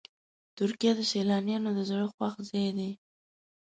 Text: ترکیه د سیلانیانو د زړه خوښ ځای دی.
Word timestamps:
ترکیه 0.57 0.91
د 0.95 0.99
سیلانیانو 1.11 1.69
د 1.73 1.79
زړه 1.89 2.05
خوښ 2.13 2.33
ځای 2.49 2.69
دی. 2.77 2.91